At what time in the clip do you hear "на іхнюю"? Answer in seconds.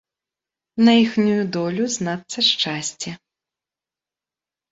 0.85-1.43